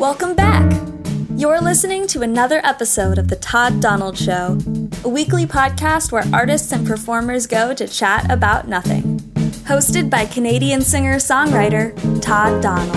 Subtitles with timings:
[0.00, 0.80] Welcome back.
[1.36, 4.56] You're listening to another episode of The Todd Donald Show,
[5.04, 9.18] a weekly podcast where artists and performers go to chat about nothing.
[9.68, 12.96] Hosted by Canadian singer songwriter Todd Donald.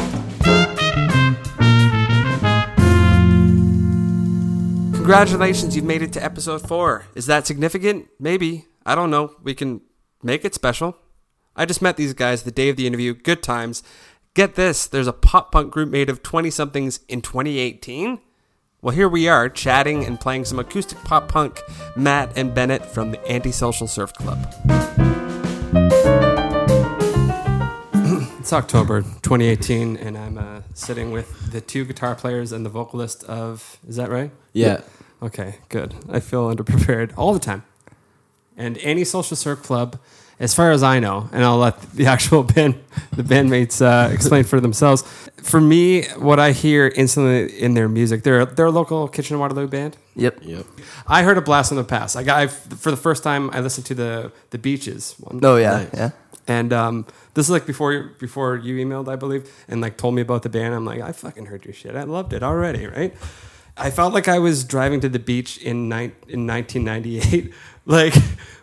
[4.96, 7.06] Congratulations, you've made it to episode four.
[7.16, 8.08] Is that significant?
[8.18, 8.68] Maybe.
[8.86, 9.36] I don't know.
[9.44, 9.82] We can
[10.24, 10.96] make it special.
[11.54, 13.14] I just met these guys the day of the interview.
[13.14, 13.84] Good times.
[14.36, 18.19] Get this there's a pop punk group made of 20 somethings in 2018.
[18.82, 21.61] Well, here we are chatting and playing some acoustic pop punk.
[21.96, 24.39] Matt and Bennett from the Antisocial Surf Club.
[28.39, 33.23] it's October 2018, and I'm uh, sitting with the two guitar players and the vocalist
[33.25, 33.77] of.
[33.88, 34.31] Is that right?
[34.52, 34.81] Yeah.
[35.22, 35.94] Okay, good.
[36.09, 37.63] I feel underprepared all the time.
[38.58, 40.00] And Antisocial Surf Club,
[40.44, 42.75] as far as I know, and I'll let the actual band,
[43.16, 45.03] the bandmates uh, explain for themselves.
[45.42, 49.67] For me, what I hear instantly in their music, they're they're a local Kitchener Waterloo
[49.67, 49.97] band.
[50.16, 50.39] Yep.
[50.41, 50.66] Yep.
[51.08, 52.16] I heard a blast in the past.
[52.16, 53.49] I got I, for the first time.
[53.52, 55.39] I listened to the the Beaches one.
[55.44, 55.89] Oh yeah, Nice.
[55.94, 56.09] yeah.
[56.47, 57.05] And um,
[57.36, 60.49] this is like before before you emailed, I believe, and like told me about the
[60.49, 60.73] band.
[60.75, 61.95] I'm like, I fucking heard your shit.
[61.95, 63.14] I loved it already, right?
[63.75, 67.53] I felt like I was driving to the beach in ni- in 1998,
[67.85, 68.13] like,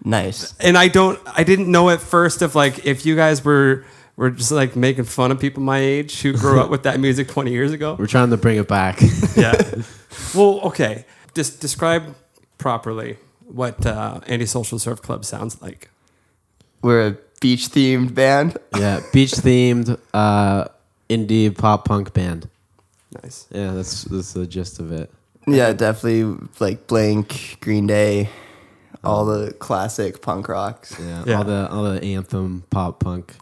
[0.04, 0.54] Nice.
[0.60, 3.84] and I don't, I didn't know at first if like if you guys were
[4.16, 7.26] were just like making fun of people my age who grew up with that music
[7.28, 7.96] 20 years ago.
[7.98, 9.00] We're trying to bring it back.
[9.36, 9.54] Yeah.
[10.34, 11.06] well, okay.
[11.34, 12.14] Just describe
[12.58, 15.88] properly what uh, Antisocial Surf Club sounds like.
[16.82, 18.58] We're a beach themed band.
[18.76, 19.00] yeah.
[19.12, 20.66] Beach themed uh
[21.08, 22.49] indie pop punk band.
[23.22, 23.46] Nice.
[23.50, 25.10] Yeah, that's that's the gist of it.
[25.46, 28.28] Yeah, definitely like Blink, Green Day,
[29.02, 30.94] all the classic punk rocks.
[31.00, 31.24] Yeah.
[31.26, 31.38] Yeah.
[31.38, 33.34] All the all the anthem pop punk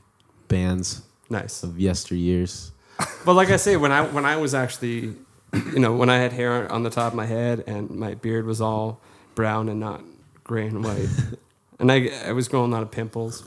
[0.49, 1.63] bands Nice.
[1.63, 2.71] of yesteryears.
[3.25, 5.15] But like I say, when I when I was actually,
[5.53, 8.47] you know, when I had hair on the top of my head and my beard
[8.47, 9.01] was all
[9.35, 10.01] brown and not
[10.45, 11.09] gray and white,
[11.79, 13.43] and I I was growing a lot of pimples.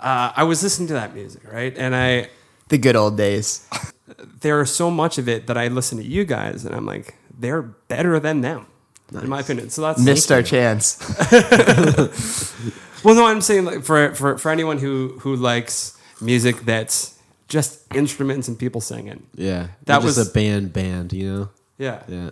[0.00, 1.76] Uh, I was listening to that music, right?
[1.78, 2.28] And I
[2.68, 3.68] The good old days.
[4.40, 7.16] there are so much of it that I listen to you guys, and I'm like,
[7.38, 8.66] they're better than them,
[9.12, 9.70] in my opinion.
[9.70, 10.98] So that's Missed our chance.
[13.04, 17.18] Well, no, I'm saying like for for for anyone who who likes music that's
[17.48, 19.26] just instruments and people singing.
[19.34, 19.68] Yeah.
[19.86, 21.48] That just was- a band band, you know?
[21.78, 22.02] Yeah.
[22.06, 22.30] Yeah.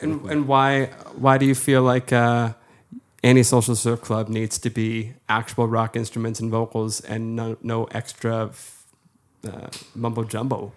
[0.00, 0.86] And and why
[1.16, 2.54] why do you feel like uh,
[3.22, 8.50] Antisocial Surf Club needs to be actual rock instruments and vocals and no no extra
[9.46, 10.72] uh, mumbo jumbo?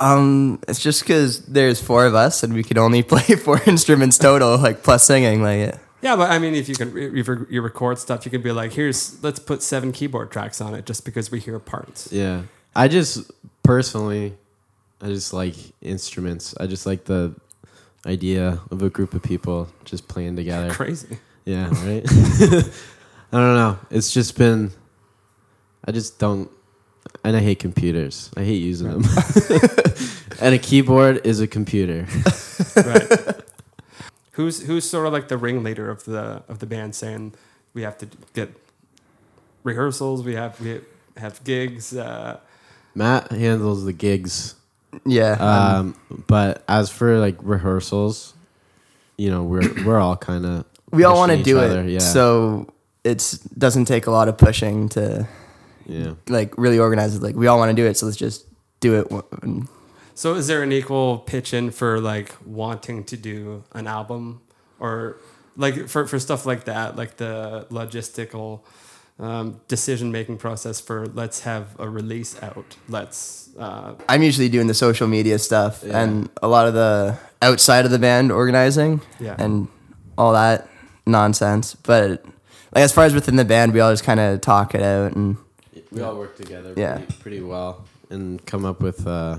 [0.00, 4.18] Um, it's just because there's four of us and we could only play four instruments
[4.18, 5.42] total, like plus singing.
[5.42, 5.78] Like it.
[6.02, 8.52] Yeah, but I mean, if you can if you you record stuff, you could be
[8.52, 12.10] like, here's let's put seven keyboard tracks on it just because we hear parts.
[12.10, 12.42] Yeah.
[12.74, 13.30] I just
[13.62, 14.34] personally
[15.02, 16.54] I just like instruments.
[16.58, 17.34] I just like the
[18.06, 20.70] idea of a group of people just playing together.
[20.70, 21.18] Crazy.
[21.44, 22.04] Yeah, right.
[23.32, 23.78] I don't know.
[23.90, 24.72] It's just been.
[25.84, 26.50] I just don't,
[27.24, 28.30] and I hate computers.
[28.36, 29.04] I hate using them.
[30.40, 32.06] and a keyboard is a computer.
[32.76, 33.12] right.
[34.32, 37.34] who's who's sort of like the ringleader of the of the band, saying
[37.74, 38.50] we have to get
[39.62, 40.80] rehearsals, we have we
[41.16, 41.96] have gigs.
[41.96, 42.38] Uh,
[42.94, 44.54] Matt handles the gigs,
[45.06, 45.32] Yeah.
[45.32, 48.34] um, but as for like rehearsals,
[49.16, 51.90] you know, we're we're all kind of we all want to do other, it.
[51.90, 52.72] Yeah, So
[53.04, 55.28] it doesn't take a lot of pushing to
[55.86, 56.12] yeah.
[56.28, 57.16] like really organized.
[57.16, 57.22] it.
[57.22, 58.46] Like we all want to do it, so let's just
[58.80, 59.10] do it.
[59.10, 59.68] when-
[60.14, 64.42] so, is there an equal pitch in for like wanting to do an album,
[64.78, 65.16] or
[65.56, 68.60] like for for stuff like that, like the logistical
[69.18, 74.66] um, decision making process for let's have a release out, let's uh, I'm usually doing
[74.66, 76.00] the social media stuff Yeah.
[76.02, 79.68] and a lot of the outside of the band organizing yeah and
[80.18, 80.68] all that
[81.06, 81.74] nonsense.
[81.74, 82.24] But
[82.74, 85.14] like as far as within the band, we all just kind of talk it out
[85.16, 85.36] and
[85.92, 86.96] We all work together Yeah.
[86.98, 89.38] pretty, pretty well and come up with uh,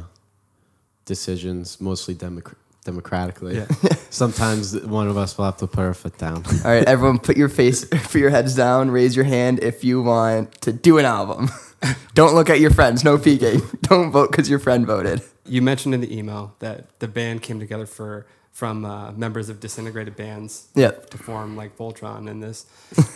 [1.05, 2.55] decisions mostly democ-
[2.85, 3.55] democratically.
[3.57, 3.65] Yeah.
[4.09, 6.43] Sometimes one of us will have to put our foot down.
[6.65, 10.01] all right, everyone, put your face, put your heads down, raise your hand if you
[10.01, 11.49] want to do an album.
[12.13, 13.03] Don't look at your friends.
[13.03, 13.61] No peeking.
[13.83, 15.21] Don't vote because your friend voted.
[15.45, 19.59] you mentioned in the email that the band came together for from uh, members of
[19.61, 21.09] disintegrated bands Yep.
[21.11, 22.65] to form like Voltron and this.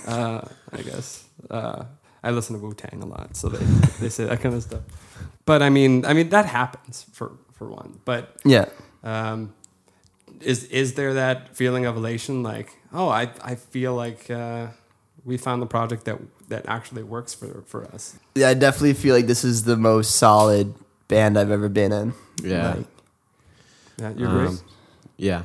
[0.07, 1.83] Uh, I guess uh,
[2.25, 3.63] I listen to Wu Tang a lot, so they
[3.99, 4.81] they say that kind of stuff.
[5.45, 7.99] But I mean, I mean that happens for for one.
[8.05, 8.65] But Yeah.
[9.03, 9.53] um,
[10.41, 12.43] is is there that feeling of elation?
[12.43, 14.67] Like, oh, I I feel like uh,
[15.23, 16.19] we found the project that
[16.49, 18.15] that actually works for for us.
[18.35, 20.73] Yeah, I definitely feel like this is the most solid
[21.07, 22.13] band I've ever been in.
[22.43, 22.73] Yeah.
[22.75, 22.87] Like,
[23.97, 24.47] Yeah, you agree?
[24.47, 24.59] Um,
[25.17, 25.43] yeah,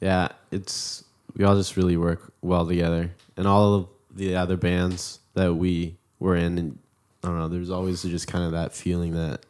[0.00, 0.28] yeah.
[0.50, 1.04] It's
[1.36, 3.86] we all just really work well together, and all of
[4.16, 6.78] the other bands that we were in, and
[7.22, 7.48] I don't know.
[7.48, 9.44] There's always just kind of that feeling that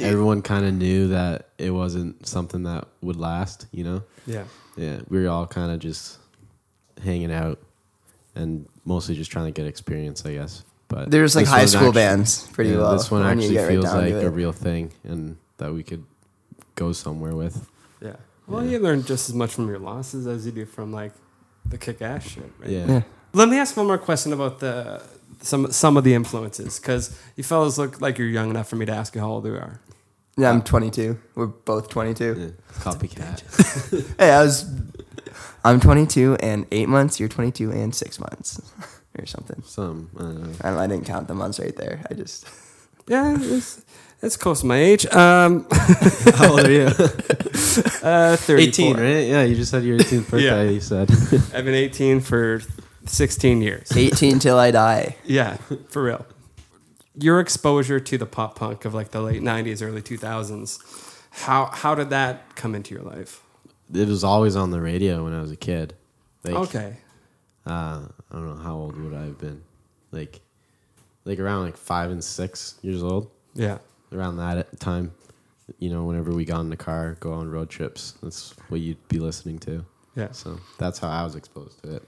[0.00, 3.66] everyone kind of knew that it wasn't something that would last.
[3.72, 4.02] You know?
[4.26, 4.44] yeah.
[4.76, 6.18] Yeah, we were all kind of just
[7.02, 7.58] hanging out
[8.36, 10.62] and mostly just trying to get experience, I guess.
[10.86, 12.92] But There's like high school actually- bands pretty yeah, well.
[12.92, 16.04] This one actually get right feels like a real thing, and that we could
[16.76, 17.68] go somewhere with.
[18.00, 18.16] Yeah.
[18.46, 21.12] Well, you learn just as much from your losses as you do from like
[21.66, 22.50] the kick ass shit.
[22.58, 22.70] Right?
[22.70, 22.86] Yeah.
[22.86, 23.02] Yeah.
[23.34, 25.02] Let me ask one more question about the
[25.40, 28.86] some some of the influences because you fellas look like you're young enough for me
[28.86, 29.80] to ask you how old you are.
[30.36, 31.18] Yeah, I'm 22.
[31.34, 32.36] We're both 22.
[32.38, 32.46] Yeah,
[32.80, 33.42] Copycat.
[34.18, 34.64] Hey, I was.
[35.64, 37.18] I'm 22 and eight months.
[37.18, 38.60] You're 22 and six months,
[39.18, 39.62] or something.
[39.64, 40.10] Some.
[40.16, 40.52] I don't know.
[40.62, 42.02] I, don't- I didn't count the months right there.
[42.10, 42.46] I just.
[43.10, 43.80] Yeah, it's,
[44.20, 45.06] it's close to my age.
[45.06, 45.66] Um,
[46.34, 46.90] How old are you?
[48.02, 49.26] uh, 18, right?
[49.26, 50.44] Yeah, you just had your 18th birthday.
[50.44, 50.62] Yeah.
[50.70, 51.10] You said.
[51.54, 52.60] I've been 18 for
[53.08, 53.90] 16 years.
[53.94, 55.16] 18 till I die.
[55.24, 55.56] Yeah,
[55.88, 56.26] for real.
[57.14, 61.94] Your exposure to the pop punk of like the late 90s, early 2000s, how how
[61.94, 63.42] did that come into your life?
[63.94, 65.94] it was always on the radio when I was a kid.
[66.44, 66.96] Like, okay.
[67.66, 69.62] Uh, I don't know how old would I have been,
[70.10, 70.40] like,
[71.24, 73.30] like around like five and six years old.
[73.54, 73.78] Yeah.
[74.12, 75.12] Around that time,
[75.78, 79.08] you know, whenever we got in the car, go on road trips, that's what you'd
[79.08, 79.84] be listening to.
[80.14, 80.32] Yeah.
[80.32, 82.02] So that's how I was exposed to it.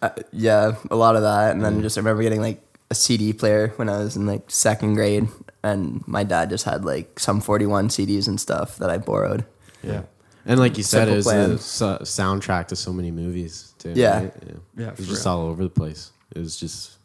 [0.00, 3.32] Uh, yeah, a lot of that, and then just I remember getting like a CD
[3.32, 5.26] player when I was in like second grade,
[5.62, 9.44] and my dad just had like Sum 41 CDs and stuff that I borrowed.
[9.82, 10.02] Yeah.
[10.46, 11.50] And like you said, Simple it was plan.
[11.50, 13.92] a su- soundtrack to so many movies too.
[13.94, 14.20] Yeah.
[14.22, 14.32] right?
[14.46, 14.52] yeah.
[14.76, 15.34] Yeah, It was for just real.
[15.34, 16.12] all over the place.
[16.34, 16.96] It was just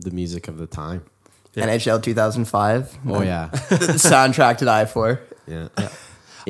[0.00, 1.04] the music of the time.
[1.54, 1.68] Yeah.
[1.68, 2.98] NHL 2005.
[3.08, 5.20] Oh yeah, soundtrack to die for.
[5.46, 5.68] yeah.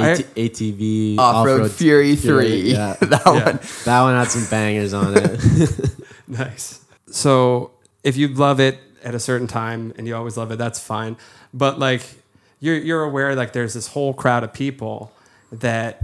[0.02, 2.62] AT- ATV ah, Off Road Fury 3.
[2.72, 2.94] yeah.
[3.00, 3.32] that Yeah.
[3.44, 3.60] one.
[3.84, 5.90] That one had some bangers on it.
[6.28, 6.84] Nice.
[7.08, 7.70] So
[8.02, 11.16] if you love it at a certain time and you always love it, that's fine.
[11.54, 12.02] But like
[12.58, 15.12] you're you're aware like there's this whole crowd of people
[15.52, 16.02] that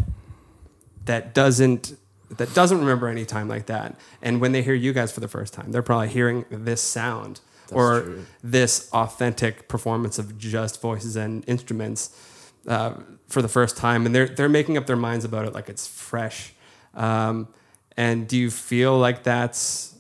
[1.07, 1.97] that doesn't
[2.39, 3.97] that doesn't remember any time like that.
[4.23, 7.41] And when they hear you guys for the first time, they're probably hearing this sound
[7.73, 8.27] or true.
[8.45, 12.17] this authentic performance of just voices and instruments
[12.67, 12.95] uh,
[13.29, 15.87] for the first time, and they're they're making up their minds about it like it's
[15.87, 16.53] fresh.
[16.95, 17.49] Um,
[17.97, 19.95] and do you feel like that's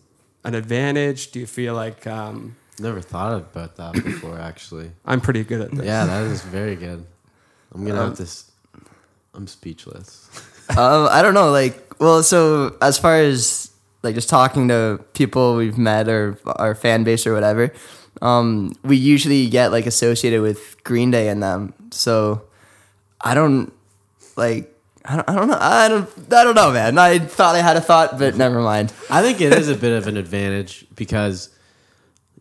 [0.45, 1.31] an advantage?
[1.33, 4.91] Do you feel like um, Never thought about that before, actually.
[5.05, 5.85] I'm pretty good at this?
[5.87, 7.05] Yeah, that is very good.
[7.75, 8.45] I'm gonna Um, have to.
[9.35, 10.29] I'm speechless.
[10.71, 11.51] um, I don't know.
[11.51, 13.71] Like, well, so as far as
[14.03, 17.73] like just talking to people we've met or our fan base or whatever,
[18.21, 21.73] um, we usually get like associated with Green Day and them.
[21.93, 22.43] So
[23.23, 23.73] I don't
[24.37, 24.69] like.
[25.05, 25.59] I don't, I don't know.
[25.61, 26.09] I don't.
[26.33, 26.97] I don't know, man.
[26.99, 28.93] I thought I had a thought, but never mind.
[29.11, 31.51] I think it is a bit of an advantage because,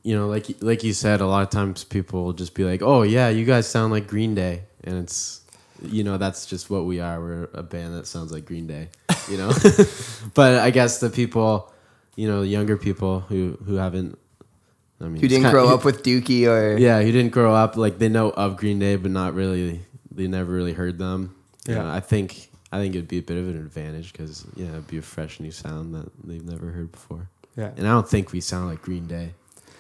[0.04, 2.82] you know, like like you said, a lot of times people will just be like,
[2.84, 5.42] "Oh yeah, you guys sound like Green Day," and it's,
[5.82, 7.20] you know, that's just what we are.
[7.20, 8.90] We're a band that sounds like Green Day,
[9.28, 9.52] you know.
[10.36, 11.74] but I guess the people,
[12.16, 14.20] you know, younger people who who haven't,
[15.00, 17.76] I mean, Who didn't kinda- grow up with Dookie or Yeah, who didn't grow up
[17.76, 19.82] like they know of Green Day, but not really.
[20.12, 21.36] They never really heard them.
[21.68, 21.84] You Yeah.
[21.84, 24.88] know, I think I think it'd be a bit of an advantage because yeah, it'd
[24.88, 27.30] be a fresh new sound that they've never heard before.
[27.58, 27.72] Yeah.
[27.78, 29.34] And I don't think we sound like Green Day.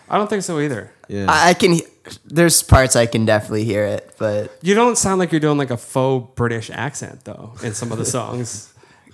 [0.10, 0.92] I don't think so either.
[1.08, 1.80] Yeah, I, I can.
[2.26, 5.72] There's parts I can definitely hear it, but You don't sound like you're doing like
[5.72, 8.68] a faux British accent though in some of the songs.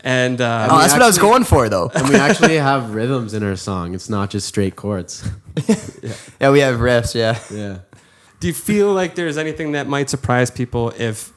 [0.04, 1.90] And uh, oh, that's what I was going for, though.
[1.94, 3.94] and we actually have rhythms in our song.
[3.96, 5.28] It's not just straight chords.
[6.40, 7.14] yeah, we have riffs.
[7.16, 7.40] Yeah.
[7.52, 7.80] Yeah.
[8.40, 11.34] Do you feel like there's anything that might surprise people if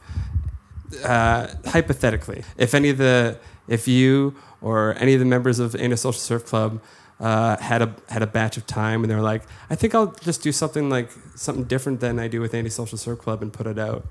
[1.04, 3.38] uh, hypothetically if any of the
[3.68, 6.80] if you or any of the members of Antisocial Surf Club
[7.20, 10.42] uh, had a had a batch of time and they're like I think I'll just
[10.42, 13.78] do something like something different than I do with Antisocial Surf Club and put it
[13.78, 14.04] out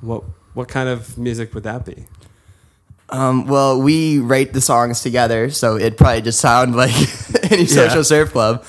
[0.00, 2.06] what what kind of music would that be
[3.10, 6.96] Um, well, we write the songs together, so it'd probably just sound like
[7.52, 8.02] Antisocial Yeah.
[8.02, 8.64] surf club.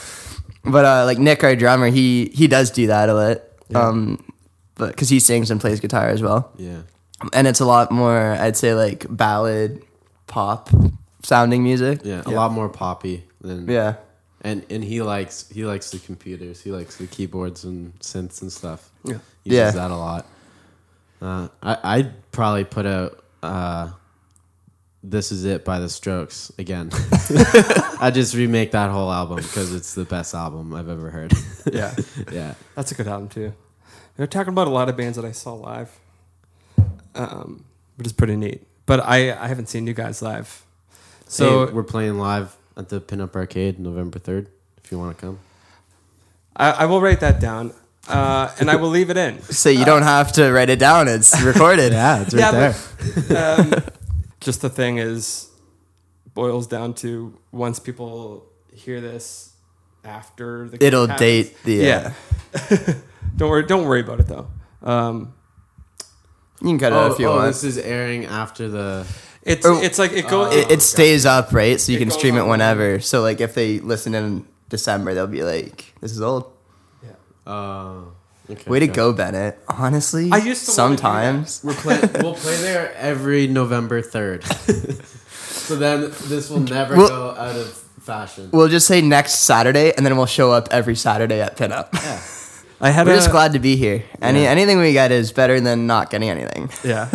[0.65, 3.37] But uh, like Nick, our drummer, he he does do that a lot.
[3.69, 3.87] Yeah.
[3.87, 4.23] Um,
[4.75, 6.81] but because he sings and plays guitar as well, Yeah.
[7.33, 9.83] and it's a lot more, I'd say, like ballad,
[10.27, 10.69] pop
[11.23, 12.01] sounding music.
[12.03, 12.23] Yeah.
[12.25, 13.95] A lot more poppy than Yeah.
[14.41, 16.59] And and he likes he likes the computers.
[16.61, 18.89] He likes the keyboards and synths and stuff.
[19.05, 19.19] Yeah.
[19.45, 19.65] He Yeah.
[19.67, 20.25] uses that a lot.
[21.21, 23.89] Uh, I I'd probably put out uh,
[25.03, 26.89] "This Is It" by the Strokes again.
[27.99, 31.33] I just remake that whole album because it's the best album I've ever heard.
[31.71, 31.93] yeah
[32.31, 33.53] yeah, That's a good album too.
[34.15, 35.89] They're talking about a lot of bands that I saw live.
[37.15, 37.63] Um,
[37.97, 38.65] which is pretty neat.
[38.85, 40.63] But I I haven't seen you guys live,
[41.27, 44.47] so Hey, we're playing live at the Pinup Arcade November third.
[44.83, 45.39] If you want to come,
[46.55, 47.71] I, I will write that down,
[48.09, 49.41] uh, and I will leave it in.
[49.51, 51.93] So you don't have to write it down; it's recorded.
[51.93, 52.75] yeah, it's right Yeah, there.
[53.29, 53.83] but- um,
[54.43, 55.49] just the thing is
[56.33, 59.53] boils down to once people hear this
[60.03, 61.81] after the It'll happens- date the.
[61.81, 62.93] Uh, yeah.
[63.35, 63.63] don't worry.
[63.63, 64.47] Don't worry about it though.
[64.81, 65.33] Um,
[66.61, 67.47] You can cut it oh, out if you oh, want.
[67.47, 69.05] this is airing after the.
[69.43, 70.53] it's Oh, it's like it goes.
[70.53, 71.79] it, it stays up, right?
[71.79, 72.99] So you can stream it on whenever.
[72.99, 76.51] So like if they listen in December, they'll be like, "This is old."
[77.03, 77.51] Yeah.
[77.51, 78.01] Uh,
[78.49, 78.93] okay, Way to okay.
[78.93, 79.57] go, Bennett.
[79.67, 81.61] Honestly, I used to sometimes.
[81.63, 84.43] We're play, we'll play there every November third.
[85.29, 88.49] so then this will never Well- go out of fashion.
[88.51, 91.93] We'll just say next Saturday, and then we'll show up every Saturday at Pinup.
[91.93, 92.21] yeah.
[92.81, 94.03] I had We're a, just glad to be here.
[94.21, 94.49] Any Yeah.
[94.49, 96.69] anything we get is better than not getting anything.
[96.83, 97.07] Yeah.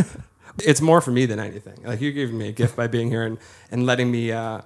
[0.64, 1.78] it's more for me than anything.
[1.85, 3.37] Like you're giving me a gift by being here and,
[3.70, 4.62] and letting me uh,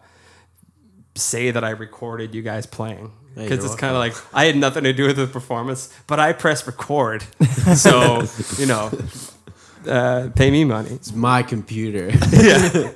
[1.14, 3.12] say that I recorded you guys playing.
[3.34, 6.34] Because it's kind of like I had nothing to do with the performance, but I
[6.34, 7.24] pressed record.
[7.76, 8.24] so,
[8.58, 8.90] you know,
[9.88, 10.90] uh, pay me money.
[10.90, 12.10] It's my computer.
[12.30, 12.92] yeah.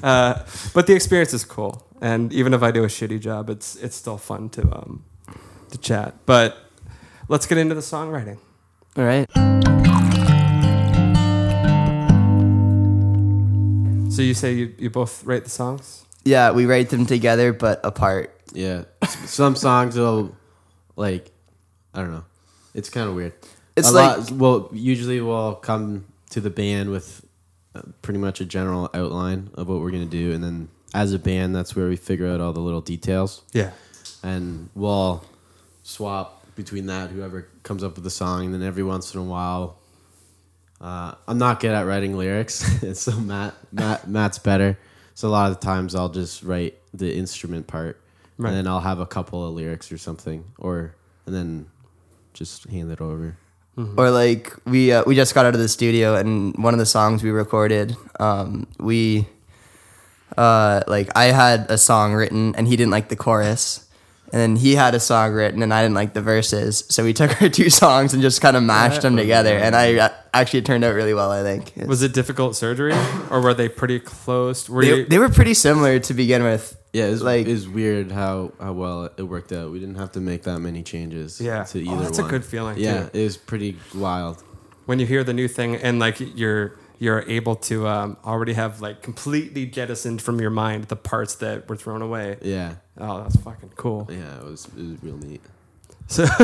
[0.00, 0.44] Uh,
[0.74, 3.96] but the experience is cool, and even if I do a shitty job, it's it's
[3.96, 5.04] still fun to um,
[5.70, 6.14] to chat.
[6.24, 6.56] But
[7.28, 8.38] let's get into the songwriting.
[8.96, 9.28] All right.
[14.12, 16.04] So you say you, you both write the songs?
[16.24, 18.38] Yeah, we write them together but apart.
[18.52, 18.84] yeah.
[19.24, 20.36] Some songs will,
[20.96, 21.30] like,
[21.94, 22.24] I don't know.
[22.74, 23.32] It's kind of weird.
[23.76, 27.24] It's a like- lot, well, usually we'll come to the band with
[27.74, 31.18] uh, pretty much a general outline of what we're gonna do, and then as a
[31.18, 33.70] band, that's where we figure out all the little details, Yeah.
[34.22, 35.24] and we'll
[35.84, 37.10] swap between that.
[37.10, 39.78] Whoever comes up with the song, and then every once in a while,
[40.80, 42.64] uh, I'm not good at writing lyrics,
[42.98, 44.78] so Matt, Matt, Matt's better.
[45.14, 48.00] So a lot of the times, I'll just write the instrument part,
[48.38, 48.48] Right.
[48.50, 50.94] and then I'll have a couple of lyrics or something, or
[51.26, 51.66] and then
[52.32, 53.36] just hand it over.
[53.96, 56.84] Or like we uh, we just got out of the studio and one of the
[56.86, 59.26] songs we recorded, um, we
[60.36, 63.86] uh, like I had a song written and he didn't like the chorus.
[64.32, 66.84] And then he had a song written and I didn't like the verses.
[66.88, 69.56] So we took our two songs and just kind of mashed them together.
[69.58, 71.72] And I uh, actually it turned out really well, I think.
[71.86, 72.92] Was it difficult surgery,
[73.30, 74.68] or were they pretty close?
[74.68, 75.04] Were they, you?
[75.06, 76.76] they were pretty similar to begin with.
[76.92, 79.70] Yeah, it's Like- like it's weird how how well it worked out.
[79.70, 81.40] We didn't have to make that many changes.
[81.40, 81.64] Yeah.
[81.64, 83.18] to Oh, either that's a good feeling, Yeah, too.
[83.20, 84.42] it was pretty wild.
[84.86, 88.80] when you hear the new thing and like you're you're able to um, already have
[88.80, 92.36] like completely jettisoned from your mind the parts that were thrown away.
[92.42, 94.06] Yeah, Oh, that's fucking cool.
[94.08, 95.40] yeah, it was it was real neat.
[96.06, 96.22] So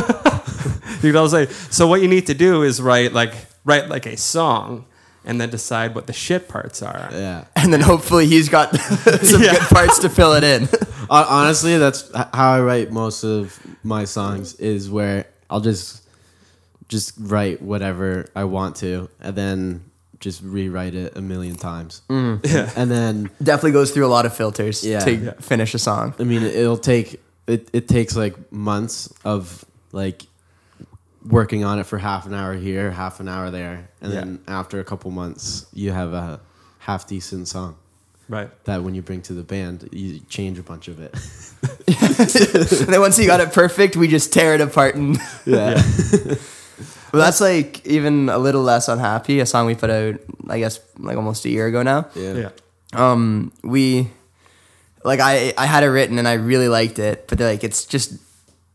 [1.02, 3.34] you could also say, so what you need to do is write like
[3.64, 4.86] write like a song
[5.24, 7.08] and then decide what the shit parts are.
[7.12, 8.74] Yeah, And then hopefully he's got
[9.22, 9.52] some Yeah.
[9.58, 10.68] good parts to fill it in.
[11.10, 14.54] Honestly, that's how I write most of my songs.
[14.54, 16.02] Is where I'll just
[16.88, 19.85] just write whatever I want to, and then
[20.20, 22.02] just rewrite it a million times.
[22.08, 22.40] Mm.
[22.52, 22.70] Yeah.
[22.76, 25.00] And then Definitely goes through a lot of filters Yeah.
[25.00, 25.32] to Yeah.
[25.40, 26.14] finish a song.
[26.18, 27.68] I mean, it'll take it.
[27.72, 30.22] It takes like months of like
[31.24, 34.20] working on it for half an hour here, half an hour there, and Yeah.
[34.20, 36.40] then after a couple months, you have a
[36.78, 37.74] half decent song
[38.28, 38.48] Right.
[38.64, 41.14] that when you bring to the band, you change a bunch of it.
[41.88, 45.80] and then once you got it perfect, we just tear it apart and Yeah,
[47.12, 49.40] Well, that's like even a little less unhappy.
[49.40, 50.16] A song we put out,
[50.48, 52.08] I guess, like almost a year ago now.
[52.14, 52.50] yeah, Yeah.
[52.92, 54.08] Um, we
[55.04, 57.84] like I I had it written and I really liked it, but they're like it's
[57.86, 58.14] just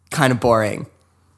[0.09, 0.85] kind of boring.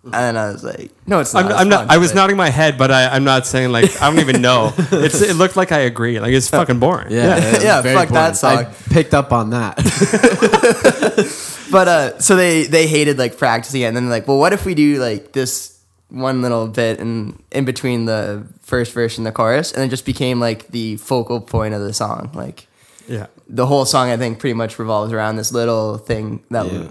[0.05, 1.46] And then I was like, no, it's not.
[1.46, 1.88] I'm, I'm not.
[1.88, 4.20] fun, I was but- nodding my head, but I, I'm not saying like I don't
[4.20, 4.74] even know.
[4.91, 6.20] It's, it looked like I agree.
[6.20, 7.08] Like it's fucking boring.
[7.12, 7.38] yeah.
[7.38, 8.58] it was Yeah, very fuck that boring.
[8.67, 8.74] I song.
[8.93, 9.79] picked up on that.
[11.72, 14.53] But uh, so they they hated like practicing it, and then they're like, well, what
[14.53, 15.73] if we do like this
[16.13, 20.05] one little bit in in between the first verse and the chorus, and it just
[20.05, 22.29] became like the focal point of the song.
[22.34, 22.67] Like
[23.08, 23.27] Yeah.
[23.50, 26.72] the whole song, I think, pretty much revolves around this little thing that Yeah.
[26.79, 26.89] we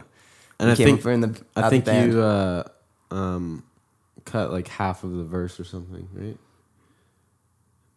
[0.60, 1.40] And I came think up in the.
[1.56, 2.12] I think the band.
[2.12, 2.62] you uh,
[3.10, 3.62] um,
[4.24, 6.36] cut like half of the verse or something, right?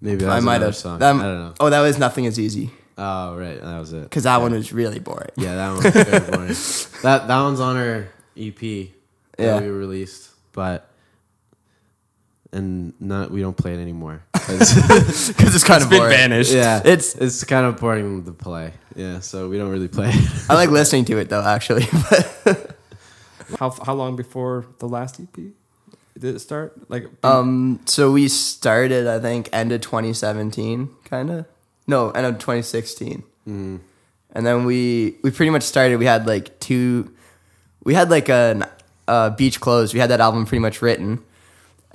[0.01, 0.75] Maybe that I might have.
[0.75, 0.99] song.
[0.99, 1.53] That- I don't know.
[1.59, 4.03] Oh, that was nothing is easy Oh, right, that was it.
[4.03, 5.31] because that one was really boring.
[5.37, 6.55] Yeah, that one's very boring.
[7.03, 8.89] That that one's on our EP Yeah.
[9.37, 10.87] that we released, but
[12.55, 14.77] and not we don't play it anymore Because
[15.55, 16.15] it's kind It's of been boring.
[16.17, 16.53] banished.
[16.53, 18.71] yeah, It's- it's kind of boring to play.
[18.95, 20.09] Yeah, so we don't really play.
[20.13, 20.49] it.
[20.49, 21.85] I like listening to it though, actually.
[23.59, 25.35] How how long before the last EP?
[26.17, 26.73] did it start?
[26.89, 31.45] Like Um, so we started, I think, end of 2017, kind of.
[31.87, 33.21] No, end of 2016.
[33.47, 33.79] Mm.
[34.31, 35.99] And then we we pretty much started.
[35.99, 37.11] We had like two.
[37.83, 38.67] We had like a
[39.07, 39.93] uh, beach clothes.
[39.93, 41.19] We had that album pretty much written,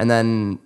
[0.00, 0.58] and then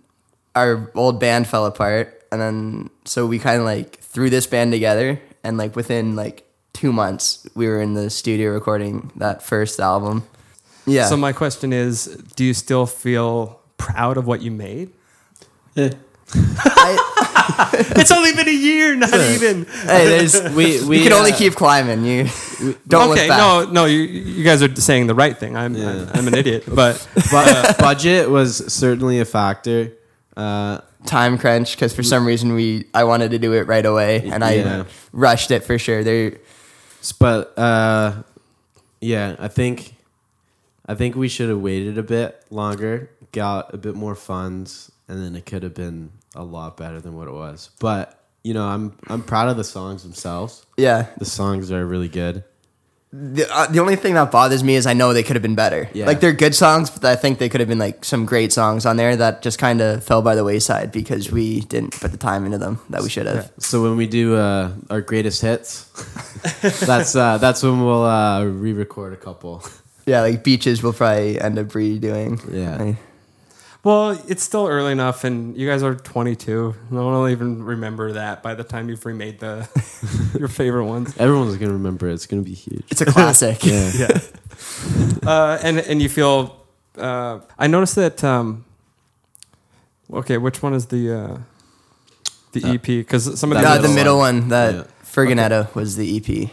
[0.55, 4.71] our old band fell apart, and then so we kind of like threw this band
[4.71, 9.81] together, and like within like two months, we were in the studio recording that first
[9.81, 10.23] album.
[10.87, 11.07] Yeah.
[11.07, 14.93] So my question is, do you still feel proud of what you made?
[15.77, 15.91] Eh.
[16.35, 17.14] I,
[17.97, 19.65] it's only been a year, not even.
[19.65, 22.05] hey, there's We we you can only uh, keep climbing.
[22.05, 22.25] You
[22.89, 23.39] don't okay, look back.
[23.39, 25.57] no, no, you, you guys are saying the right thing.
[25.57, 25.91] I'm, Yeah.
[25.91, 29.93] I'm, I'm an idiot, but bu- budget was certainly a factor.
[30.37, 34.29] Uh, time crunch because for some reason we I wanted to do it right away
[34.31, 34.85] and I Yeah.
[35.13, 36.03] rushed it for sure.
[36.03, 36.39] There,
[37.21, 38.23] but uh,
[39.01, 39.95] yeah, I think
[40.87, 45.23] I think we should have waited a bit longer, got a bit more funds, and
[45.23, 47.71] then it could have been a lot better than what it was.
[47.81, 50.65] But you know, I'm I'm proud of the songs themselves.
[50.77, 51.07] yeah.
[51.19, 52.45] The songs are really good.
[53.17, 55.55] The, uh, the only thing that bothers me is I know they could have been
[55.55, 55.89] better.
[55.95, 56.07] Yeah.
[56.07, 58.85] Like they're good songs, but I think they could have been like some great songs
[58.87, 62.17] on there that just kind of fell by the wayside because we didn't put the
[62.19, 63.53] time into them that we should have.
[63.61, 65.85] So when we do uh, our greatest hits,
[66.85, 69.63] that's uh, that's when we'll uh, re-record a couple.
[70.07, 72.41] Yeah, like beaches we'll probably end up redoing.
[72.53, 72.83] Yeah.
[72.83, 72.99] I-
[73.85, 76.75] well, it's still early enough, and you guys are 22.
[76.91, 79.69] No one will even remember that by the time you've remade the
[80.39, 81.15] your favorite ones.
[81.19, 82.15] Everyone's gonna remember it.
[82.15, 82.85] It's gonna be huge.
[82.91, 83.63] it's a classic.
[83.65, 83.91] Yeah.
[83.95, 84.19] Yeah,
[85.27, 86.57] uh, and and you feel.
[86.97, 88.23] Uh, I noticed that.
[88.25, 88.65] Um,
[90.13, 91.39] okay, which one is the uh,
[92.53, 92.83] the Uh, EP?
[92.83, 94.41] Because some of the Uh, the middle middle one.
[94.41, 94.83] one, that Yeah.
[95.05, 96.51] Ferganetta was the EP.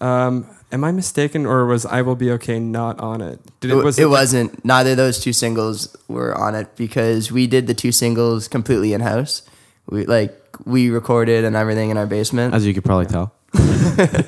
[0.00, 3.40] Um, am I mistaken, or was "I Will Be Okay" not on it?
[3.60, 4.64] Did It, was it wasn't.
[4.64, 8.92] Neither of those two singles were on it because we did the two singles completely
[8.92, 9.42] in house.
[9.88, 12.54] We like we recorded and everything in our basement.
[12.54, 13.32] As you could probably tell.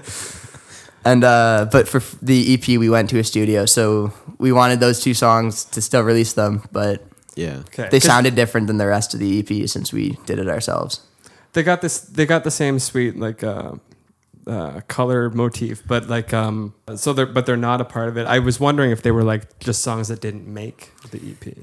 [1.05, 5.01] And uh, but for the EP, we went to a studio, so we wanted those
[5.01, 7.03] two songs to still release them, but
[7.35, 7.57] Yeah.
[7.67, 7.89] Okay.
[7.91, 11.01] they 'Cause sounded different than the rest of the EP since we did it ourselves.
[11.55, 11.99] They got this.
[11.99, 13.73] They got the same sweet like uh,
[14.47, 16.75] uh, color motif, but like um.
[16.97, 18.27] So they're but they're not a part of it.
[18.27, 21.57] I was wondering if they were like just songs that didn't make the EP.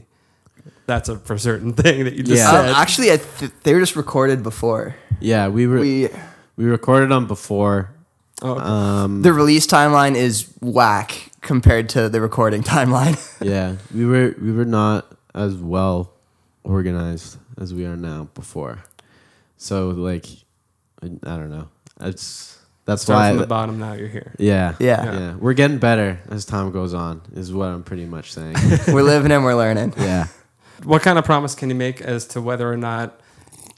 [0.86, 2.50] That's a for certain thing that you just Yeah.
[2.60, 2.76] Um, said.
[2.76, 4.96] actually, I th- they were just recorded before.
[5.20, 6.10] Yeah, we were we,
[6.56, 7.92] We recorded them before.
[8.42, 8.62] oh, okay.
[8.64, 13.18] Um, the release timeline is whack compared to the recording timeline.
[13.42, 16.14] yeah, we were we were not as well
[16.64, 18.80] organized as we are now before.
[19.58, 20.26] So like,
[21.04, 21.68] I, I don't know.
[22.02, 22.59] It's
[22.90, 23.30] that's Start why.
[23.32, 23.80] from the bottom.
[23.80, 24.34] Now you're here.
[24.38, 25.20] yeah, Yeah.
[25.20, 25.36] yeah.
[25.36, 27.22] We're getting better as time goes on.
[27.34, 28.56] Is what I'm pretty much saying.
[28.88, 29.94] we're living and we're learning.
[29.98, 30.28] yeah.
[30.84, 33.20] What kind of promise can you make as to whether or not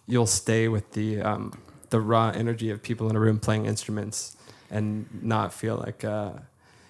[0.07, 1.51] you'll stay with the um,
[1.89, 4.37] the raw energy of people in a room playing instruments
[4.69, 6.31] and not feel like uh,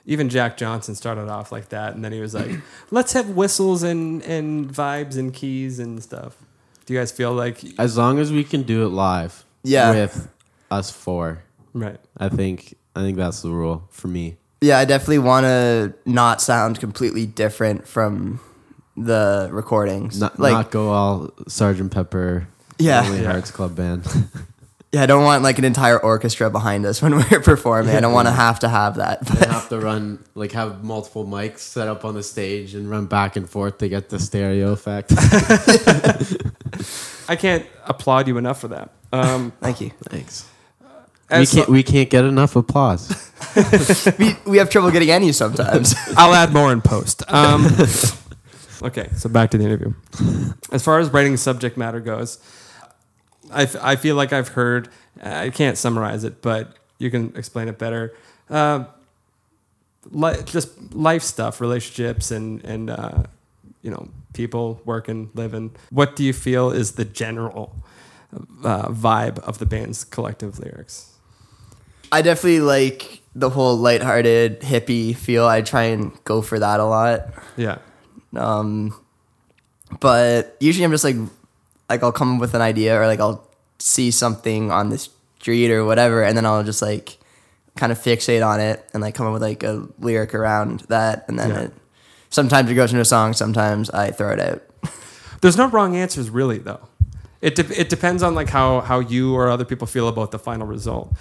[0.05, 2.51] even Jack Johnson started off like that, and then he was like,
[2.91, 6.35] "Let's have whistles and and vibes and keys and stuff."
[6.85, 9.45] Do you guys feel like As long as we can do it live.
[9.63, 9.91] Yeah.
[9.91, 10.27] With
[10.69, 11.99] us four, right?
[12.17, 14.37] I think I think that's the rule for me.
[14.61, 18.39] Yeah, I definitely want to not sound completely different from
[18.95, 20.19] the recordings.
[20.19, 22.47] Not, like, not go all Sergeant Pepper.
[22.77, 23.01] Yeah.
[23.01, 23.31] Lonely Yeah.
[23.31, 24.05] Hearts Club Band.
[24.91, 27.95] yeah, I don't want like an entire orchestra behind us when we're performing.
[27.95, 29.27] I don't want to have to have that.
[29.29, 33.05] and have to run like have multiple mics set up on the stage and run
[33.07, 35.11] back and forth to get the stereo effect.
[37.29, 38.91] I can't applaud you enough for that.
[39.13, 39.91] Um, Thank you.
[40.09, 40.47] Thanks.
[41.31, 43.09] We can't we can't get enough applause.
[44.19, 45.95] We, we have trouble getting any sometimes.
[46.17, 47.23] I'll add more in post.
[47.31, 47.65] Um,
[48.83, 49.93] okay, so back to the interview.
[50.71, 52.39] As far as writing subject matter goes,
[53.51, 54.89] I, f- I feel like I've heard,
[55.21, 58.13] I can't summarize it, but you can explain it better.
[58.49, 58.85] Uh,
[60.11, 63.23] li- just life stuff, relationships, and, and uh,
[63.81, 65.75] you know, people working, living.
[65.89, 67.75] What do you feel is the general
[68.63, 71.10] uh, vibe of the band's collective lyrics?
[72.11, 75.45] I definitely like the whole lighthearted hippie feel.
[75.45, 77.29] I try and go for that a lot.
[77.57, 77.77] Yeah.
[78.35, 78.93] Um,
[79.99, 81.15] but usually I'm just like,
[81.89, 83.47] like I'll come up with an idea or like I'll
[83.79, 84.97] see something on the
[85.39, 87.17] street or whatever, and then I'll just like
[87.75, 91.25] kind of fixate on it and like come up with like a lyric around that,
[91.27, 91.59] and then Yeah.
[91.61, 91.73] it.
[92.29, 93.33] Sometimes it goes into a song.
[93.33, 94.61] Sometimes I throw it out.
[95.41, 96.87] There's no wrong answers, really, though.
[97.41, 100.39] It de- it depends on like how how you or other people feel about the
[100.39, 101.11] final result.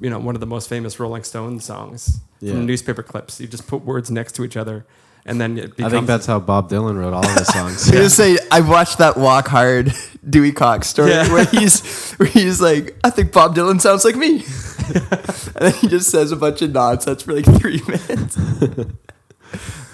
[0.00, 2.52] You know, one of the most famous Rolling Stones songs Yeah.
[2.52, 3.40] from newspaper clips.
[3.40, 4.84] You just put words next to each other,
[5.24, 5.92] and then it becomes.
[5.92, 7.88] I think that's how Bob Dylan wrote all of his songs.
[7.90, 9.92] I just say I watched that Walk Hard
[10.28, 11.32] Dewey Cox story Yeah.
[11.32, 14.44] where he's where he's like, I think Bob Dylan sounds like me,
[14.94, 18.36] and then he just says a bunch of nonsense for like three minutes.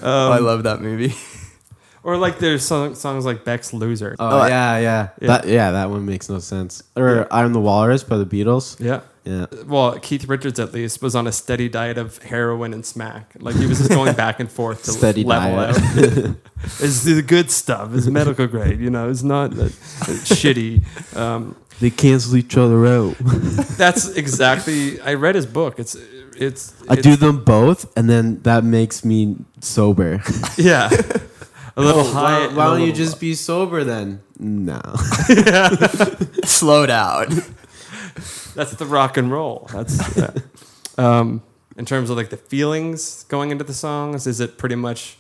[0.02, 1.14] oh, I Um, love that movie.
[2.02, 5.26] or like there's song, songs like Beck's "Loser." Oh, I- yeah, yeah, Yeah.
[5.28, 6.82] That, yeah, that one makes no sense.
[6.96, 8.80] Or I'm the Walrus by the Beatles.
[8.80, 9.00] yeah.
[9.30, 9.46] Yeah.
[9.66, 13.32] Well, Keith Richards at least was on a steady diet of heroin and smack.
[13.38, 15.76] Like he was just going back and forth to Steady level diet.
[15.76, 16.36] out.
[16.80, 17.94] it's the good stuff.
[17.94, 18.80] It's medical grade.
[18.80, 19.68] You know, it's not uh,
[20.34, 20.82] shitty.
[21.16, 23.16] Um, They cancel each other out.
[23.78, 25.00] that's exactly.
[25.00, 25.78] I read his book.
[25.78, 25.94] It's
[26.36, 26.72] it's.
[26.88, 30.22] I it's- do them both, and then that makes me sober.
[30.58, 30.90] Yeah.
[31.76, 32.46] A little Oh, high.
[32.48, 34.20] why, why don't you little just be sober then?
[34.38, 34.80] No.
[36.44, 37.42] Slow down.
[38.54, 39.68] That's the rock and roll.
[39.72, 40.32] That's yeah.
[40.98, 41.42] um,
[41.76, 44.26] in terms of like the feelings going into the songs.
[44.26, 45.16] Is it pretty much?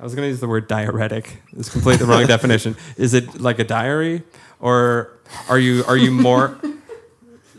[0.00, 1.42] I was going to use the word diuretic.
[1.56, 2.76] It's completely the wrong definition.
[2.96, 4.22] Is it like a diary,
[4.60, 6.58] or are you are you more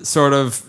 [0.04, 0.66] sort of?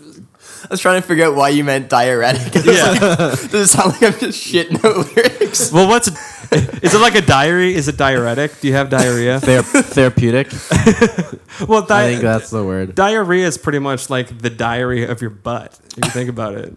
[0.63, 2.53] I was trying to figure out why you meant diuretic.
[2.65, 2.93] Yeah.
[2.93, 5.71] Does it sound like I'm just shitting out lyrics?
[5.71, 6.09] Well, what's
[6.81, 7.73] is it like a diary?
[7.75, 8.59] Is it diuretic?
[8.59, 9.39] Do you have diarrhea?
[9.39, 10.47] Thera- therapeutic.
[11.67, 12.95] Well, I think that's the word.
[12.95, 15.79] diarrhea is pretty much like the diary of your butt.
[15.95, 16.75] If you think about it.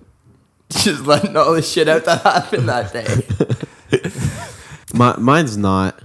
[0.68, 4.10] Just letting all the shit out that happened that day.
[4.94, 5.98] My, mine's not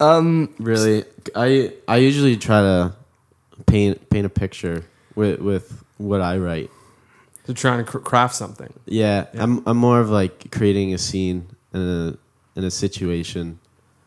[0.00, 1.04] Um, really.
[1.34, 2.92] I I usually try to
[3.66, 6.70] paint paint a picture with with what I write.
[7.46, 8.72] To trying to craft something.
[8.86, 9.42] Yeah, Yeah.
[9.42, 11.82] I'm I'm more of like creating a scene and
[12.14, 12.18] a
[12.56, 13.58] in a situation.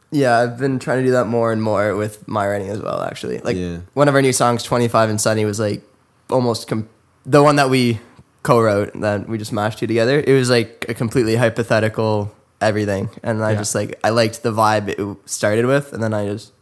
[0.10, 3.02] yeah, I've been trying to do that more and more with my writing as well.
[3.02, 3.80] Actually, like Yeah.
[3.94, 5.82] one of our new songs, "25 and Sunny," was like
[6.30, 6.88] almost com-
[7.26, 8.00] the one that we
[8.44, 10.24] co-wrote that we just mashed two together.
[10.26, 12.32] It was like a completely hypothetical
[12.62, 13.58] everything, and I Yeah.
[13.58, 16.54] just like I liked the vibe it started with, and then I just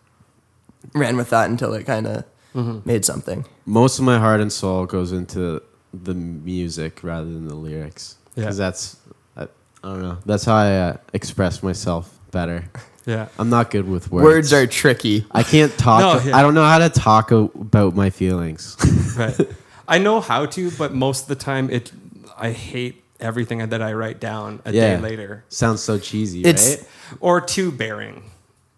[0.95, 2.23] ran with that until it kind of
[2.55, 2.79] mm-hmm.
[2.83, 3.45] made something.
[3.67, 5.61] Most of my heart and soul goes into
[5.93, 8.15] the music rather than the lyrics.
[8.35, 8.45] Yeah.
[8.45, 8.97] Because that's
[9.85, 10.17] I, I don't know.
[10.25, 12.65] That's how I uh, express myself better.
[13.07, 13.27] Yeah.
[13.37, 14.23] I'm not good with words.
[14.23, 15.27] Words are tricky.
[15.31, 15.99] I can't talk.
[15.99, 16.35] No, yeah.
[16.35, 18.75] I don't know how to talk a- about my feelings.
[19.15, 19.39] right.
[19.87, 21.91] I know how to, but most of the time, it
[22.35, 24.95] I hate everything that I write down a Yeah.
[24.95, 26.87] day later, Sounds so cheesy, It's- right?
[27.19, 28.23] or too bearing.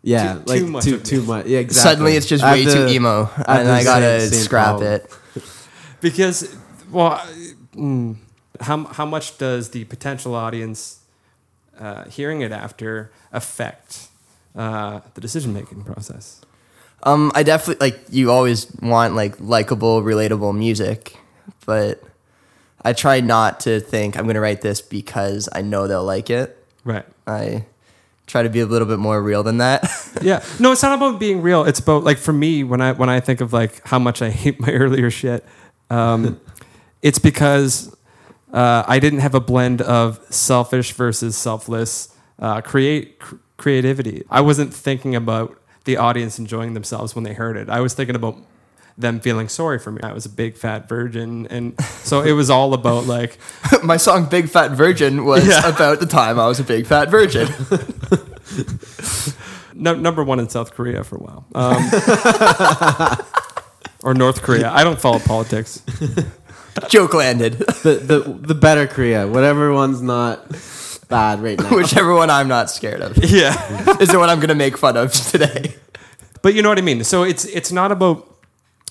[0.03, 1.45] Yeah, too- like too much too of too much.
[1.45, 1.89] Yeah, exactly.
[1.89, 4.65] Suddenly, it's just I way have too emo, I and I gotta same- same scrap
[4.79, 4.91] problem.
[4.91, 5.11] it.
[6.01, 6.53] Because,
[6.91, 7.25] well,
[7.77, 8.17] mm,
[8.59, 10.96] how how much does the potential audience
[11.79, 14.07] uh, hearing it after affect
[14.55, 16.41] uh, the decision making process?
[17.03, 21.17] Um, I definitely like you always want like likable, relatable music,
[21.65, 22.03] but
[22.81, 26.57] I try not to think I'm gonna write this because I know they'll like it.
[26.83, 27.05] Right.
[27.25, 27.65] I
[28.25, 29.89] try to be a little bit more real than that.
[30.19, 30.43] Yeah.
[30.59, 31.63] No, it's not about being real.
[31.63, 34.31] It's about like for me when I when I think of like how much I
[34.31, 35.45] hate my earlier shit,
[35.91, 36.39] um,
[37.03, 37.95] it's because
[38.53, 44.23] uh, I didn't have a blend of selfish versus selfless uh, create cr- creativity.
[44.29, 47.69] I wasn't thinking about the audience enjoying themselves when they heard it.
[47.69, 48.37] I was thinking about
[48.97, 50.01] them feeling sorry for me.
[50.01, 53.37] I was a big fat virgin, and so it was all about like
[53.83, 55.67] My song "Big Fat Virgin" was Yeah.
[55.69, 57.47] about the time I was a big fat virgin.
[59.75, 61.83] no, number one in South Korea for a while, um,
[64.03, 64.71] or North Korea.
[64.71, 65.81] I don't follow politics.
[66.89, 67.53] Joke landed.
[67.83, 70.47] the, the the better Korea, whatever one's not
[71.09, 71.75] bad right now.
[71.75, 73.53] Whichever one I'm not scared of Yeah.
[73.99, 75.75] is the one I'm gonna make fun of today.
[76.41, 77.03] but you know what I mean.
[77.03, 78.27] So it's it's not about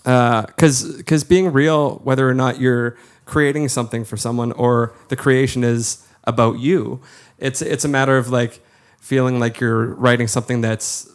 [0.05, 5.16] uh, because because being real, whether or not you're creating something for someone or the
[5.16, 7.01] creation is about you,
[7.38, 8.61] it's it's a matter of like
[9.01, 11.09] feeling like you're writing something that's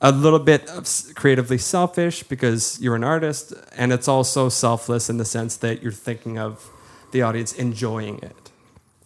[0.00, 5.16] a little bit of creatively selfish because you're an artist, and it's also selfless in
[5.16, 6.70] the sense that you're thinking of
[7.12, 8.36] the audience enjoying it.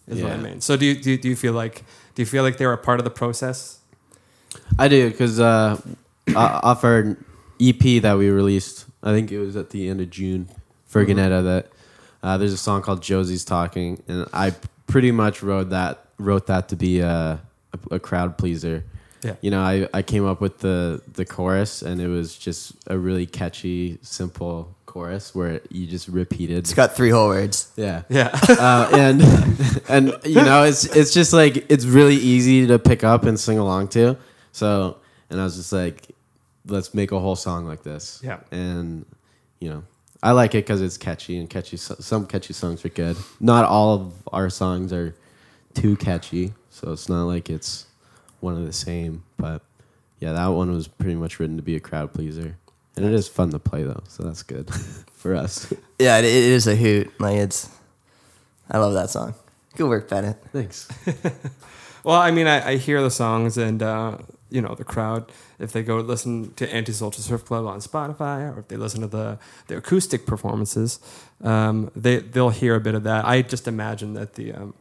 [0.07, 0.59] Is what I mean.
[0.59, 1.83] So do you, do you, do you feel like
[2.15, 3.79] do you feel like they're a part of the process?
[4.77, 5.79] I do because uh,
[6.35, 7.17] off our
[7.61, 10.49] EP that we released, I think it was at the end of June
[10.85, 11.17] for Mm-hmm.
[11.17, 11.43] Ganetta.
[11.43, 11.71] That
[12.21, 14.53] uh, there's a song called "Josie's Talking," and I
[14.87, 17.39] pretty much wrote that wrote that to be a,
[17.89, 18.83] a, a crowd pleaser.
[19.23, 19.35] Yeah.
[19.41, 22.97] You know, I, I came up with the the chorus, and it was just a
[22.97, 26.57] really catchy, simple chorus where you just repeated.
[26.57, 27.71] It's got three whole words.
[27.77, 28.29] Yeah Yeah.
[28.49, 29.21] uh, and
[29.89, 33.57] and you know it's it's just like it's really easy to pick up and sing
[33.57, 34.17] along to.
[34.51, 34.97] So
[35.29, 36.09] and I was just like,
[36.67, 38.19] let's make a whole song like this.
[38.23, 38.39] Yeah.
[38.51, 39.05] And
[39.59, 39.83] you know,
[40.23, 41.77] I like it because it's catchy and catchy.
[41.77, 43.15] Some catchy songs are good.
[43.39, 45.15] Not all of our songs are
[45.73, 47.85] too catchy, so it's not like it's
[48.41, 49.23] one of the same.
[49.37, 49.61] But
[50.19, 52.57] yeah, that one was pretty much written to be a crowd pleaser,
[52.95, 54.69] and it is fun to play though, so that's good
[55.13, 55.71] for us.
[55.99, 57.11] Yeah, it, it is a hoot.
[57.19, 57.69] Like it's,
[58.69, 59.33] I love that song.
[59.75, 60.37] Good work, Bennett.
[60.51, 60.87] Thanks.
[62.03, 64.17] Well, I mean, I, I hear the songs and, uh,
[64.49, 68.59] you know, the crowd, if they go listen to Anti-Social Surf Club on Spotify or
[68.59, 70.99] if they listen to the, the acoustic performances,
[71.43, 73.25] um, they, they'll hear a bit of that.
[73.25, 74.73] I just imagine that the, um,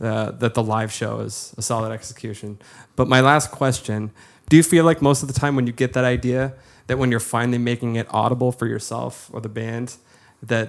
[0.00, 2.58] uh, that the live show is a solid execution.
[2.96, 4.10] But my last question,
[4.48, 6.54] do you feel like most of the time when you get that idea,
[6.86, 9.96] that when you're finally making it audible for yourself or the band,
[10.42, 10.68] that,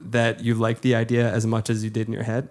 [0.00, 2.48] that you like the idea as much as you did in your head?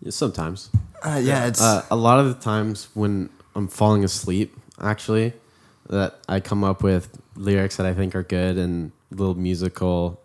[0.00, 0.70] Yeah, sometimes.
[1.02, 5.32] Uh, yeah, it's Uh, a lot of the times when I'm falling asleep, actually,
[5.88, 10.20] that I come up with lyrics that I think are good and little musical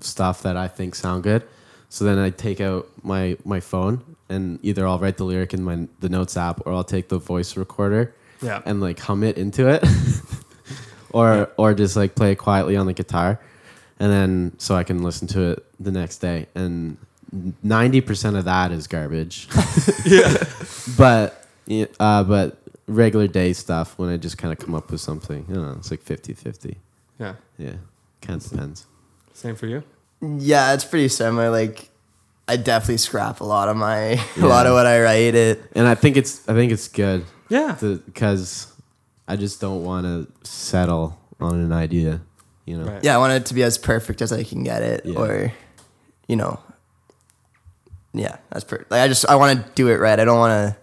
[0.00, 1.42] stuff that I think sound good.
[1.88, 4.00] So then I take out my my phone
[4.32, 7.18] and either I'll write the lyric in my the notes app or I'll take the
[7.18, 8.62] voice recorder Yeah.
[8.64, 9.84] and like hum it into it,
[11.12, 13.38] or or just like play it quietly on the guitar,
[14.00, 16.46] and then so I can listen to it the next day.
[16.54, 16.96] And
[17.62, 19.48] ninety percent of that is garbage.
[20.04, 20.34] yeah.
[20.96, 21.46] but
[22.00, 25.54] uh, but regular day stuff when I just kind of come up with something, you
[25.54, 26.74] know, it's like 50-50.
[27.18, 27.34] Yeah.
[27.56, 27.74] Yeah,
[28.20, 28.86] kind of depends.
[29.32, 29.82] Same for you?
[30.20, 31.48] yeah, it's pretty similar.
[31.50, 31.88] Like
[32.52, 35.34] I definitely scrap a lot of my a lot of what I write.
[35.34, 37.76] It And I think it's I think it's good Yeah.
[37.80, 38.72] because
[39.26, 42.20] I just don't want to settle on an idea,
[42.66, 42.84] you know.
[42.92, 43.02] Right.
[43.04, 45.18] yeah, I want it to be as perfect as I can get it, Yeah.
[45.18, 45.52] or
[46.28, 46.60] you know,
[48.14, 50.18] yeah, that's per- like I just I want to do it right.
[50.20, 50.76] I don't want to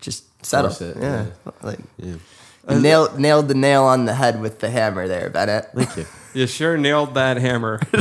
[0.00, 0.70] just settle.
[0.70, 1.26] Force it, yeah.
[1.62, 2.06] like Yeah.
[2.06, 2.20] you
[2.68, 5.66] uh, nailed nailed the nail on the head with the hammer there, Bennett.
[5.74, 6.06] Thank you.
[6.34, 7.78] You sure nailed that hammer.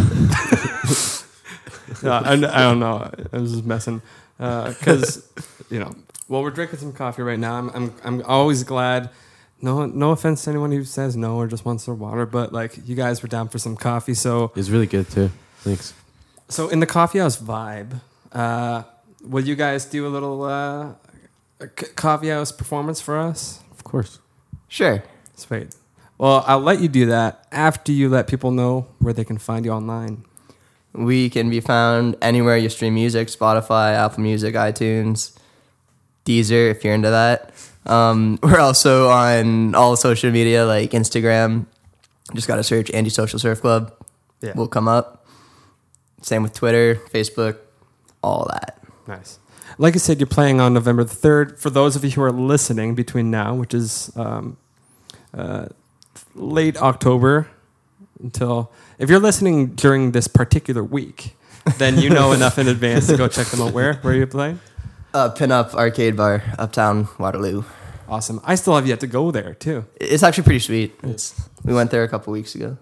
[2.03, 3.09] yeah, I, I don't know.
[3.31, 4.01] I was just messing
[4.37, 5.27] because
[5.69, 5.93] you know.
[6.29, 7.55] Well, we're drinking some coffee right now.
[7.55, 9.09] I'm I'm I'm always glad.
[9.61, 12.77] No no offense to anyone who says no or just wants their water, but like
[12.87, 14.13] you guys were down for some coffee.
[14.13, 15.29] So It's really good too.
[15.59, 15.93] Thanks.
[16.49, 18.01] so in the coffee house vibe,
[18.33, 18.83] uh,
[19.25, 20.93] will you guys do a little uh,
[21.61, 23.61] a c- coffee house performance for us?
[23.71, 24.19] Of course.
[24.67, 25.03] Sure.
[25.35, 25.75] Sweet.
[26.17, 29.65] Well, I'll let you do that after you let people know where they can find
[29.65, 30.25] you online.
[30.93, 35.35] We can be found anywhere you stream music Spotify, Apple Music, iTunes,
[36.25, 37.53] Deezer, if you're into that.
[37.85, 41.65] Um, we're also on all social media like Instagram.
[42.33, 43.93] Just got to search Anti Social Surf Club.
[44.41, 44.53] Yeah.
[44.55, 45.25] We'll come up.
[46.21, 47.57] Same with Twitter, Facebook,
[48.21, 48.79] all that.
[49.07, 49.39] Nice.
[49.77, 51.59] Like I said, you're playing on November the 3rd.
[51.59, 54.57] For those of you who are listening between now, which is um,
[55.33, 55.67] uh,
[56.35, 57.49] late October,
[58.21, 61.35] until if you're listening during this particular week,
[61.77, 63.73] then you know enough in advance to go check them out.
[63.73, 63.95] Where?
[63.95, 64.59] Where are you playing?
[65.13, 67.63] Uh, Pinup Arcade Bar, Uptown Waterloo.
[68.09, 68.41] Awesome.
[68.43, 69.85] I still have yet to go there, too.
[69.99, 70.95] It's actually pretty sweet.
[71.03, 72.77] It's, we went there a couple weeks ago.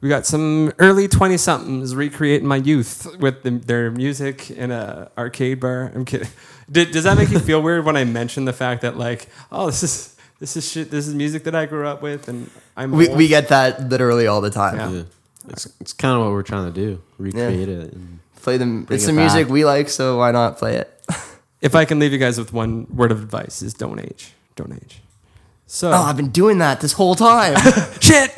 [0.00, 5.10] We got some early 20 somethings recreating my youth with the, their music in a
[5.16, 5.92] arcade bar.
[5.94, 6.28] I'm kidding.
[6.70, 9.66] Did, does that make you feel weird when I mention the fact that like, oh,
[9.66, 10.90] this is this is shit.
[10.90, 13.16] This is music that I grew up with, and I'm We, old?
[13.16, 14.76] we get that literally all the time.
[14.76, 14.90] Yeah.
[14.90, 15.02] Yeah.
[15.48, 17.00] It's it's kind of what we're trying to do.
[17.18, 17.92] Recreate it.
[17.92, 18.84] And Play them.
[18.84, 19.52] Bring It's it the music back.
[19.52, 20.92] we like, so why not play it?
[21.62, 24.72] If I can leave you guys with one word of advice, is don't age, don't
[24.72, 25.00] age.
[25.66, 27.56] So Oh, I've been doing that this whole time.
[28.00, 28.30] shit.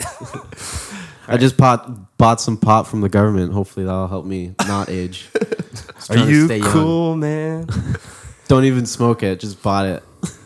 [1.26, 3.52] I just bought bought some pot from the government.
[3.52, 5.28] Hopefully that'll help me not age.
[6.10, 6.70] Are you stay young.
[6.72, 7.68] cool, man?
[8.46, 9.40] Don't even smoke it.
[9.40, 10.02] Just bought it.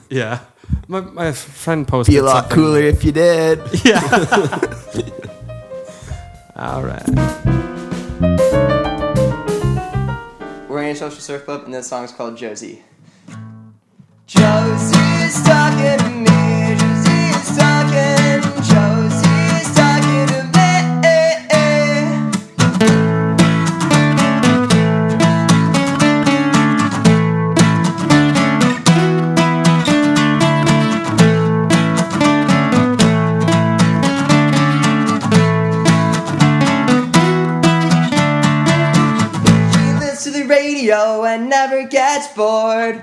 [0.09, 0.41] yeah.
[0.89, 3.61] My, my friend posted Be a lot something- cooler if you did.
[3.85, 4.01] Yeah.
[6.57, 7.09] All right.
[10.69, 12.83] We're Antisocial surf club, and this song's called Josie.
[14.27, 16.77] Josie's talking to me.
[16.79, 18.43] Josie's talking.
[18.63, 19.02] Josie's
[42.23, 43.01] gets bored.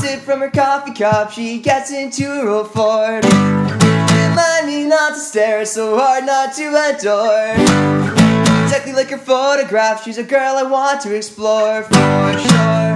[0.00, 3.24] Sip from her coffee cup, she gets into her old Ford.
[3.24, 8.06] Remind me not to stare so hard, not to adore.
[8.86, 12.95] Me like her photograph, she's a girl I want to explore for sure.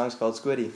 [0.00, 0.70] Song's called Squiddy.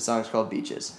[0.00, 0.98] Song's called Beaches.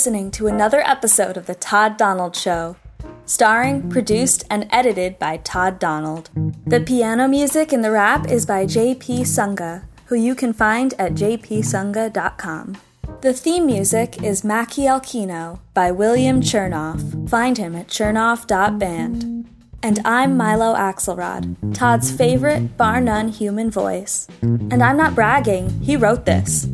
[0.00, 2.76] Listening to another episode of The Todd Donald Show.
[3.26, 6.30] Starring, produced, and edited by Todd Donald.
[6.66, 11.12] The piano music in the rap is by JP Sunga, who you can find at
[11.12, 12.78] jpsunga.com.
[13.20, 17.28] The theme music is Mackie Alkino by William Chernoff.
[17.28, 19.50] Find him at chernoff.band.
[19.82, 24.28] And I'm Milo Axelrod, Todd's favorite, bar none human voice.
[24.40, 26.66] And I'm not bragging, he wrote this.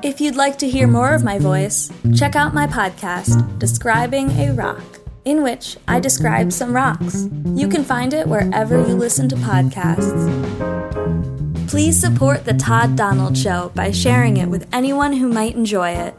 [0.00, 4.52] If you'd like to hear more of my voice, check out my podcast, Describing a
[4.52, 4.82] Rock,
[5.24, 7.28] in which I describe some rocks.
[7.46, 10.28] You can find it wherever you listen to podcasts.
[11.68, 16.14] Please support The Todd Donald Show by sharing it with anyone who might enjoy it.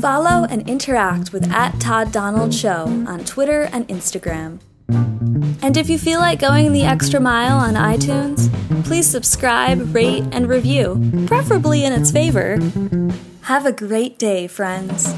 [0.00, 4.58] Follow and interact with at Todd Donald Show on Twitter and Instagram.
[5.62, 8.52] And if you feel like going the extra mile on iTunes,
[8.84, 12.58] please subscribe, rate, and review, preferably in its favor.
[13.42, 15.12] Have a great day, friends.